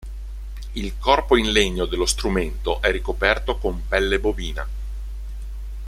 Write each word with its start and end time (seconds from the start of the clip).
Il 0.71 0.97
corpo 0.97 1.37
in 1.37 1.51
legno 1.51 1.85
dello 1.85 2.07
strumento 2.07 2.81
è 2.81 2.89
ricoperto 2.91 3.59
con 3.59 3.83
pelle 3.87 4.17
bovina. 4.19 4.67